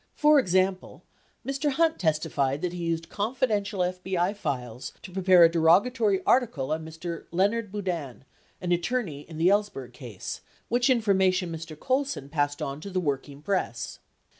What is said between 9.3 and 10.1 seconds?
the Ells berg